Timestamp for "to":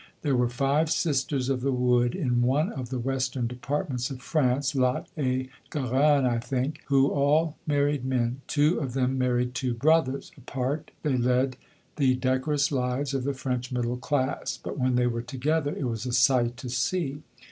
16.57-16.69